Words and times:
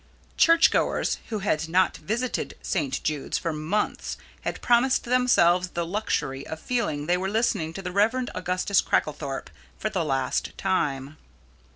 Churchgoers 0.35 1.19
who 1.29 1.41
had 1.45 1.69
not 1.69 1.95
visited 1.97 2.55
St. 2.63 3.03
Jude's 3.03 3.37
for 3.37 3.53
months 3.53 4.17
had 4.41 4.59
promised 4.59 5.03
themselves 5.03 5.67
the 5.69 5.85
luxury 5.85 6.43
of 6.47 6.59
feeling 6.59 7.05
they 7.05 7.17
were 7.17 7.29
listening 7.29 7.71
to 7.73 7.83
the 7.83 7.91
Rev. 7.91 8.25
Augustus 8.33 8.81
Cracklethorpe 8.81 9.51
for 9.77 9.91
the 9.91 10.03
last 10.03 10.57
time. 10.57 11.17